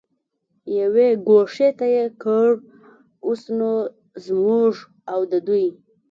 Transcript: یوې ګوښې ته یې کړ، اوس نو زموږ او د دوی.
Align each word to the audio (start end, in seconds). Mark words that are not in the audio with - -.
یوې 0.79 1.09
ګوښې 1.27 1.69
ته 1.79 1.85
یې 1.95 2.05
کړ، 2.23 2.49
اوس 3.27 3.41
نو 3.57 3.73
زموږ 4.25 4.73
او 5.11 5.19
د 5.31 5.33
دوی. 5.47 5.67